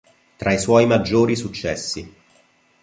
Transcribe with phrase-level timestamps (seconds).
[0.35, 2.13] Tra suoi maggiori successi.